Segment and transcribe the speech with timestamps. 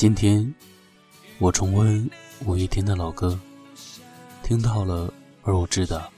[0.00, 0.54] 今天
[1.38, 2.10] 我重温
[2.46, 3.38] 五月天的老歌，
[4.42, 6.10] 听到了，而我知道，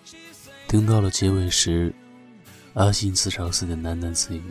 [0.69, 1.93] 听到了结尾时
[2.75, 4.45] 阿信自嘲似的喃喃自语。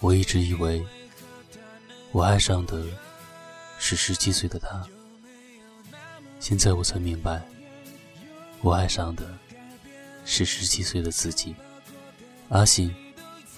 [0.00, 0.84] 我一直以为
[2.12, 2.84] 我爱上的
[3.78, 4.86] 是十七岁的他，
[6.40, 7.40] 现在我才明白，
[8.60, 9.26] 我爱上的
[10.26, 11.54] 是十七岁的自己。
[12.50, 12.94] 阿信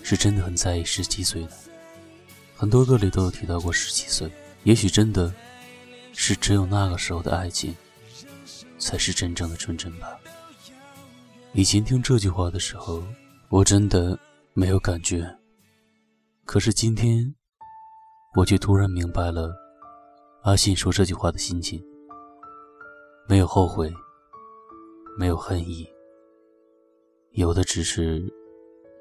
[0.04, 1.50] 是真的很在意十七岁的，
[2.56, 4.30] 很多歌里都有提到过十七岁。
[4.64, 5.32] 也许真的
[6.12, 7.74] 是只有那个时候的爱情，
[8.78, 10.18] 才是真正的纯真吧。
[11.52, 13.02] 以前听这句话的时候，
[13.48, 14.18] 我真的
[14.54, 15.28] 没有感觉。
[16.44, 17.34] 可是今天，
[18.36, 19.52] 我却突然明白了
[20.42, 21.82] 阿信说这句话的心情：
[23.28, 23.92] 没有后悔，
[25.18, 25.88] 没有恨意，
[27.32, 28.22] 有的只是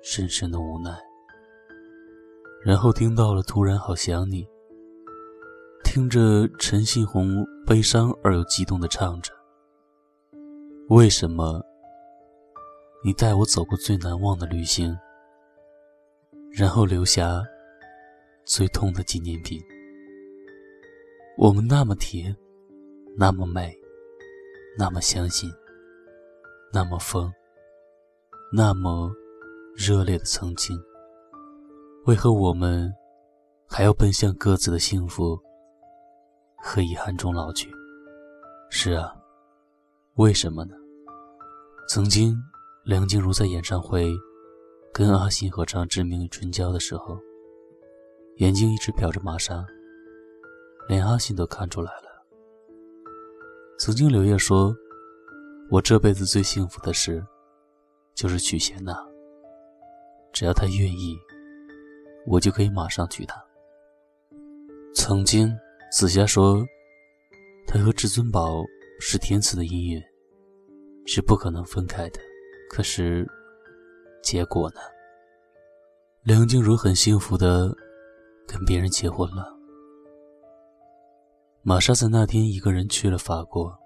[0.03, 0.91] 深深的无奈。
[2.63, 4.47] 然后听到了“突然好想你”。
[5.93, 9.33] 听着陈信宏悲伤而又激动的唱着
[10.87, 11.61] ：“为什么
[13.03, 14.97] 你带我走过最难忘的旅行，
[16.49, 17.43] 然后留下
[18.45, 19.61] 最痛的纪念品？
[21.37, 22.33] 我们那么甜，
[23.17, 23.77] 那么美，
[24.77, 25.51] 那么相信，
[26.71, 27.29] 那么疯，
[28.53, 29.11] 那么
[29.75, 30.81] 热烈的曾经，
[32.05, 32.89] 为何我们
[33.67, 35.37] 还要奔向各自的幸福？”
[36.61, 37.73] 和遗憾中老去。
[38.69, 39.13] 是啊，
[40.15, 40.75] 为什么呢？
[41.89, 42.37] 曾经，
[42.85, 44.09] 梁静茹在演唱会
[44.93, 47.19] 跟阿信合唱《致命与春娇》的时候，
[48.37, 49.65] 眼睛一直瞟着玛莎，
[50.87, 52.03] 连阿信都看出来了。
[53.77, 54.73] 曾经，刘烨说
[55.69, 57.25] ：“我这辈子最幸福的事，
[58.13, 58.95] 就是娶贤娜。
[60.31, 61.17] 只要她愿意，
[62.25, 63.35] 我就可以马上娶她。”
[64.95, 65.53] 曾经。
[65.91, 66.65] 紫霞说
[67.67, 68.63] ：“他和至尊宝
[68.97, 70.01] 是天赐的姻缘，
[71.05, 72.19] 是不可能分开的。
[72.69, 73.27] 可是，
[74.23, 74.79] 结果呢？
[76.23, 77.75] 梁静茹很幸福的
[78.47, 79.53] 跟别人结婚了。
[81.61, 83.77] 玛莎在那天一个人去了法国。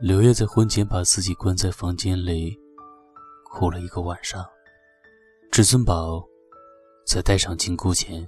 [0.00, 2.56] 刘烨在婚前把自己关在房间里，
[3.50, 4.46] 哭了一个晚上。
[5.50, 6.24] 至尊宝
[7.04, 8.24] 在戴上金箍前。”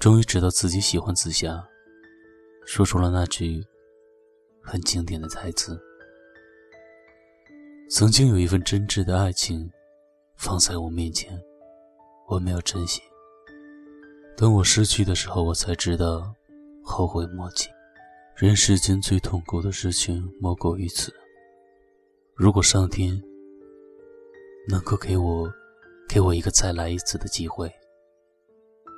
[0.00, 1.62] 终于知道自己喜欢紫霞，
[2.64, 3.62] 说出了那句
[4.62, 5.78] 很经典的台词。
[7.90, 9.70] 曾经有一份真挚的爱情
[10.38, 11.38] 放在我面前，
[12.28, 13.02] 我没有珍惜。
[14.38, 16.34] 等我失去的时候，我才知道
[16.82, 17.68] 后悔莫及。
[18.34, 21.12] 人世间最痛苦的事情莫过于此。
[22.34, 23.22] 如果上天
[24.66, 25.52] 能够给我
[26.08, 27.70] 给我一个再来一次的机会。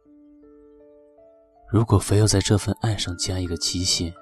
[1.72, 4.14] 如果非要在这份爱上加一个期限，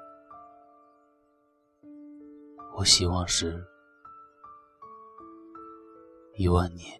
[2.75, 3.63] 我希望是
[6.35, 6.99] 一万年。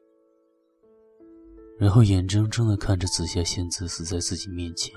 [1.77, 4.95] 然后眼睁睁的看着紫霞仙子死在自己面前，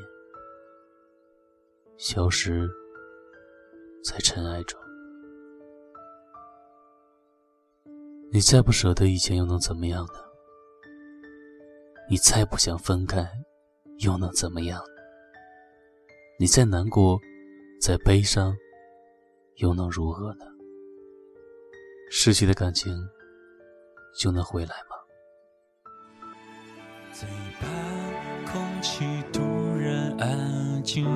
[1.96, 2.70] 消失
[4.04, 4.87] 在尘埃中。
[8.30, 10.20] 你再不舍得以前，又能怎么样呢？
[12.10, 13.26] 你再不想分开，
[14.00, 14.82] 又能怎么样？
[16.38, 17.18] 你再难过，
[17.80, 18.54] 再悲伤，
[19.56, 20.44] 又能如何呢？
[22.10, 22.94] 失去的感情
[24.14, 24.96] 就能回来吗？
[27.12, 27.26] 最
[27.58, 27.66] 怕
[28.52, 29.40] 空气突
[29.78, 31.06] 然安静，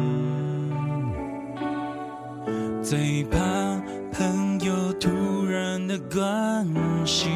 [2.82, 3.38] 最怕
[5.92, 6.66] 的关。
[7.04, 7.30] 心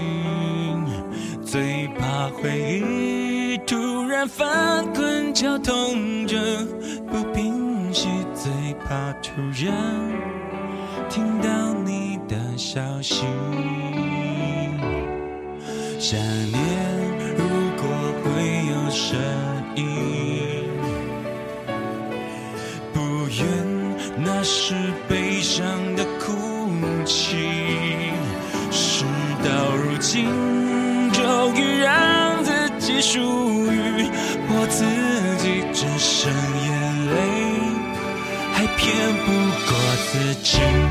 [1.45, 6.39] 最怕回忆突然翻滚绞痛着
[7.11, 8.51] 不平息，最
[8.85, 9.33] 怕突
[9.65, 9.75] 然
[11.11, 13.25] 听到你的消息。
[15.99, 16.19] 想
[16.51, 16.66] 念
[40.55, 40.86] 过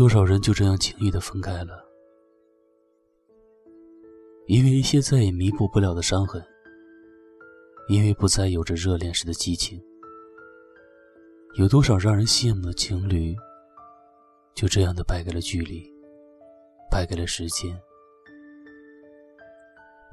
[0.00, 1.86] 多少人就这样轻易的分开了？
[4.46, 6.42] 因为一些再也弥补不了的伤痕，
[7.90, 9.78] 因为不再有着热恋时的激情。
[11.52, 13.36] 有多少让人羡慕的情侣，
[14.54, 15.86] 就这样的败给了距离，
[16.90, 17.78] 败给了时间，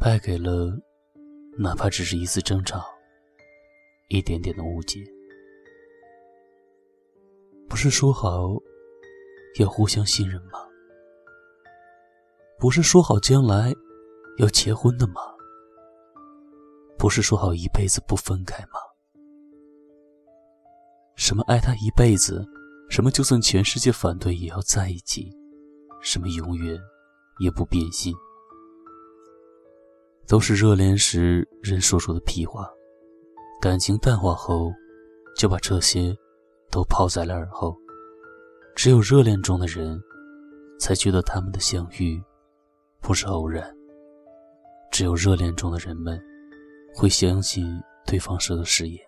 [0.01, 0.78] 败给了
[1.57, 2.84] 哪怕只是一次争吵，
[4.10, 5.00] 一点点的误解。
[7.69, 8.54] 不是说好
[9.59, 10.59] 要互相信任吗？
[12.59, 13.71] 不是说好将来
[14.38, 15.21] 要结婚的吗？
[16.98, 18.80] 不是说好一辈子不分开吗？
[21.15, 22.45] 什么爱他一辈子，
[22.89, 25.31] 什么就算全世界反对也要在一起，
[26.01, 26.80] 什么永远
[27.39, 28.13] 也不变心，
[30.27, 32.69] 都是热恋时人说出的屁话。
[33.60, 34.71] 感情淡化后，
[35.36, 36.15] 就把这些
[36.69, 37.75] 都抛在了耳后。
[38.77, 40.00] 只有热恋中的人，
[40.79, 42.21] 才觉得他们的相遇
[43.01, 43.75] 不是偶然。
[44.91, 46.24] 只有热恋中的人们，
[46.94, 47.68] 会相信
[48.06, 49.03] 对方说的誓言。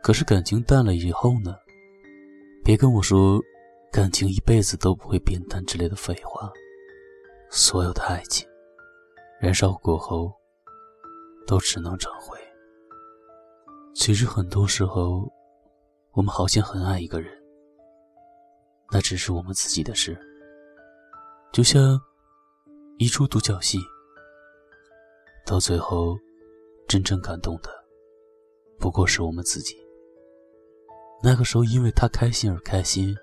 [0.00, 1.56] 可是感情淡了以后呢？
[2.62, 3.40] 别跟我说
[3.90, 6.52] 感情一辈子都不会变淡之类的废话。
[7.50, 8.46] 所有的爱情，
[9.40, 10.32] 燃烧过后，
[11.48, 12.38] 都只能成灰。
[13.92, 15.28] 其实很多时候，
[16.12, 17.39] 我们好像很爱一个人，
[18.90, 20.18] 那只是我们自己的事。
[21.52, 22.00] 就像
[22.98, 23.78] 一出独角戏，
[25.46, 26.16] 到最后，
[26.86, 27.70] 真正感动的，
[28.78, 29.76] 不过是我们自己。
[31.22, 33.14] 那个时候，因为他开心而开心，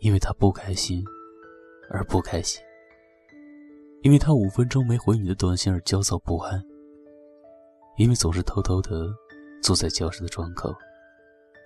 [0.00, 1.04] 因为他不开心
[1.90, 2.62] 而不开心，
[4.02, 6.62] 因为他五分钟没回你的短信而焦躁不安，
[7.96, 9.06] 因为总是偷偷的
[9.62, 10.74] 坐在教室的窗口，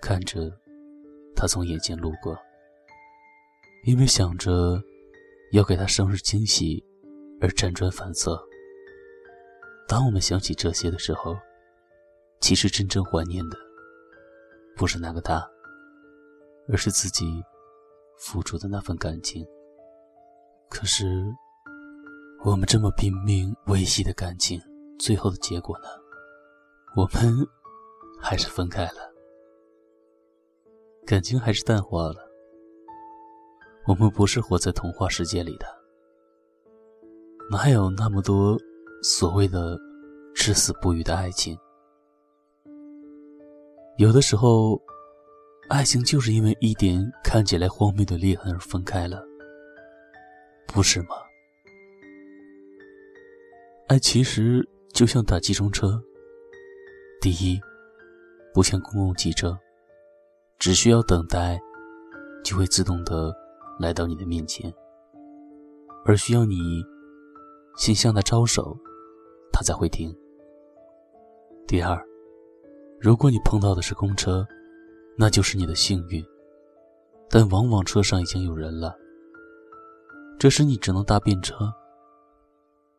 [0.01, 0.51] 看着
[1.35, 2.35] 他从眼前路过，
[3.83, 4.81] 因为想着
[5.51, 6.83] 要给他生日惊喜
[7.39, 8.39] 而辗转反侧。
[9.87, 11.35] 当我们想起这些的时候，
[12.39, 13.57] 其实真正怀念的。
[14.75, 15.45] 不是那个他，
[16.69, 17.43] 而是自己
[18.17, 19.45] 付出的那份感情。
[20.69, 21.25] 可是，
[22.45, 24.61] 我们这么拼命维系的感情，
[24.97, 25.85] 最后的结果呢？
[26.95, 27.45] 我们
[28.19, 29.13] 还是分开了，
[31.05, 32.30] 感情还是淡化了。
[33.87, 35.65] 我们不是活在童话世界里的，
[37.49, 38.55] 哪有那么多
[39.01, 39.75] 所谓的
[40.35, 41.57] 至死不渝的爱情？
[43.97, 44.79] 有的时候，
[45.67, 49.25] 爱情就是因为一点看起来荒谬的裂痕而分开了，
[50.67, 51.15] 不是吗？
[53.87, 55.99] 爱其实就像打计程车，
[57.19, 57.59] 第一，
[58.53, 59.57] 不像公共汽车，
[60.59, 61.59] 只需要等待，
[62.43, 63.35] 就会自动的
[63.81, 64.71] 来到你的面前，
[66.05, 66.55] 而需要你
[67.75, 68.77] 先向他招手，
[69.51, 70.15] 他才会停。
[71.67, 71.99] 第二。
[73.03, 74.47] 如果你碰到的是公车，
[75.17, 76.23] 那就是你的幸运，
[77.31, 78.95] 但往往车上已经有人了。
[80.37, 81.73] 这时你只能搭便车，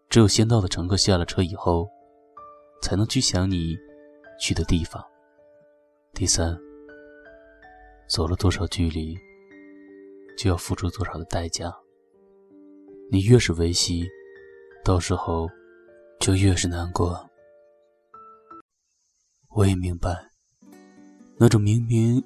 [0.09, 1.89] 只有先到的乘客下了车以后，
[2.83, 3.77] 才能去想你
[4.41, 5.01] 去的地方。
[6.12, 6.59] 第三，
[8.09, 9.17] 走了多少距离，
[10.37, 11.73] 就要付出多少的代价。
[13.11, 14.09] 你越是维系，
[14.85, 15.49] 到时候
[16.19, 17.29] 就越是难过。
[19.51, 20.17] 我也明白，
[21.37, 22.23] 那种明明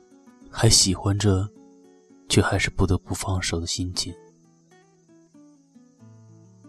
[0.48, 1.48] 还喜欢着，
[2.28, 4.14] 却还是不得不放手的心情。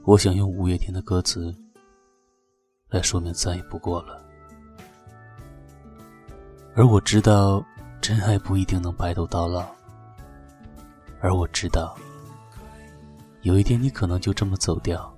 [0.03, 1.53] 我想用五月天的歌词
[2.89, 4.25] 来说明再也不过了。
[6.73, 7.63] 而我知道，
[8.01, 9.76] 真爱不一定能白头到老。
[11.27, 11.93] 而我知道，
[13.41, 15.13] 有一天你可能就这么走掉。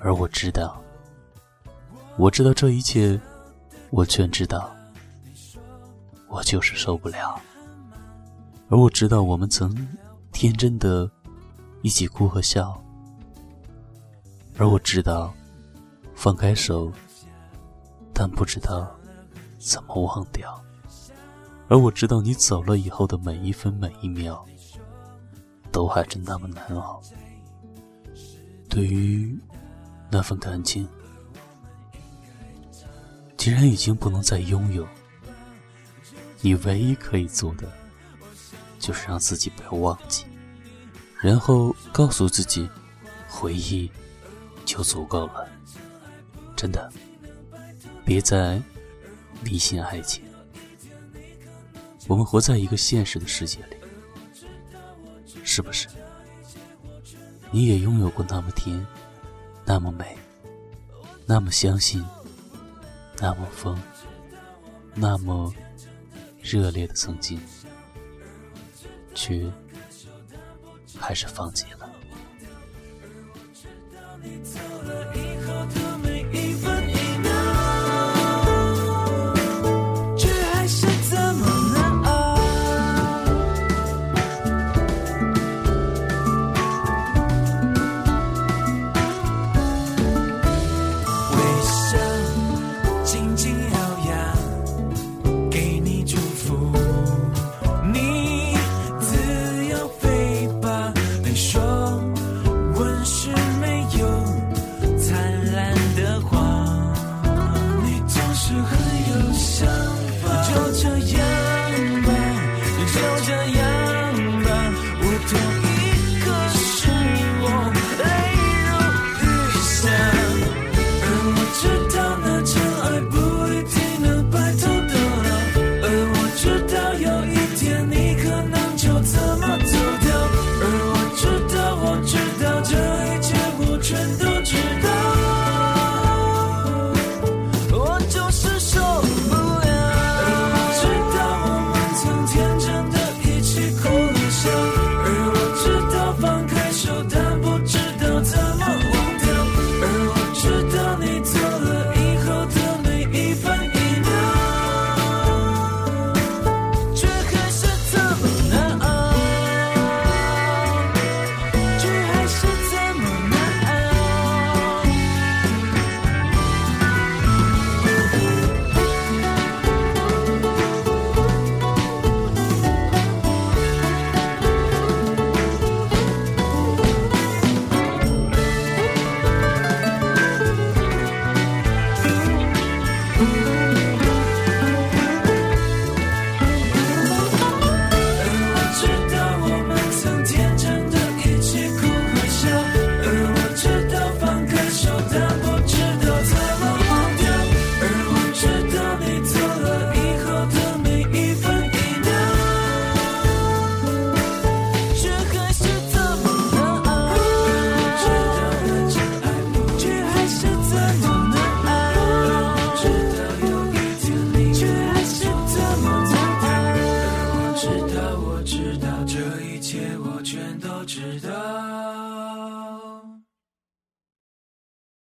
[0.00, 0.82] 而我知道，
[2.16, 3.20] 我知道这一切。
[3.90, 4.74] 我全知道，
[6.28, 7.38] 我就是受不了。
[8.70, 9.86] 而我知道，我们曾
[10.32, 11.08] 天真的
[11.82, 12.82] 一起哭和笑。
[14.56, 15.30] 而我知道，
[16.14, 16.90] 放开手，
[18.14, 18.90] 但不知道
[19.58, 20.58] 怎么忘掉。
[21.68, 24.44] 而我知道，你走了以后的每一分每一秒，
[25.74, 27.02] 都还是那么难熬。
[28.70, 29.36] 对于
[30.08, 30.88] 那份感情。
[33.36, 34.86] 既然已经不能再拥有，
[36.40, 37.70] 你唯一可以做的，
[38.78, 40.24] 就是让自己不要忘记，
[41.20, 42.66] 然后告诉自己，
[43.28, 43.90] 回忆
[44.64, 45.46] 就足够了。
[46.56, 46.90] 真的，
[48.02, 48.62] 别再
[49.42, 50.24] 迷信爱情。
[52.06, 53.73] 我们活在一个现实的世界里，
[55.54, 55.86] 是不是？
[57.52, 58.84] 你也拥有过那么甜，
[59.64, 60.18] 那么美，
[61.26, 62.04] 那么相信，
[63.20, 63.80] 那么疯，
[64.94, 65.54] 那么
[66.42, 67.40] 热烈的曾经，
[69.14, 69.48] 却
[70.98, 71.88] 还是放弃了。